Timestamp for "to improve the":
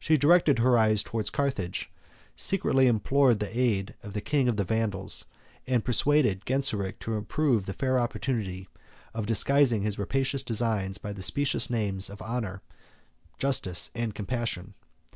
6.98-7.72